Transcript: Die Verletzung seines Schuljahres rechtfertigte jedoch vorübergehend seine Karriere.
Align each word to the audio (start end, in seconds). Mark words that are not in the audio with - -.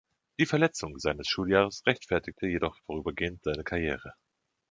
Die 0.39 0.47
Verletzung 0.47 0.97
seines 0.97 1.27
Schuljahres 1.27 1.85
rechtfertigte 1.85 2.47
jedoch 2.47 2.75
vorübergehend 2.87 3.43
seine 3.43 3.63
Karriere. 3.63 4.15